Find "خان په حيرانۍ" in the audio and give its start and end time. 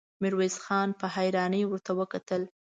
0.65-1.63